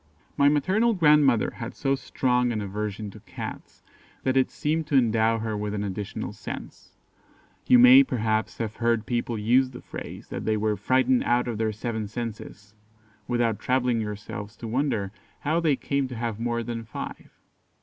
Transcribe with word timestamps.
My 0.35 0.49
maternal 0.49 0.95
grandmother 0.95 1.51
had 1.57 1.75
so 1.75 1.93
strong 1.93 2.51
an 2.51 2.59
aversion 2.59 3.11
to 3.11 3.19
Cats 3.19 3.83
that 4.23 4.35
it 4.35 4.49
seemed 4.49 4.87
to 4.87 4.95
endow 4.97 5.37
her 5.37 5.55
with 5.55 5.75
an 5.75 5.83
additional 5.83 6.33
sense. 6.33 6.93
You 7.67 7.77
may, 7.77 8.03
perhaps, 8.03 8.57
have 8.57 8.77
heard 8.77 9.05
people 9.05 9.37
use 9.37 9.69
the 9.69 9.79
phrase, 9.83 10.29
that 10.29 10.43
they 10.43 10.57
were 10.57 10.75
"frightened 10.75 11.23
out 11.23 11.47
of 11.47 11.59
their 11.59 11.71
seven 11.71 12.07
senses," 12.07 12.73
without 13.27 13.59
troubling 13.59 14.01
yourselves 14.01 14.55
to 14.57 14.67
wonder 14.67 15.11
how 15.41 15.59
they 15.59 15.75
came 15.75 16.07
to 16.07 16.15
have 16.15 16.39
more 16.39 16.63
than 16.63 16.83
five. 16.83 17.29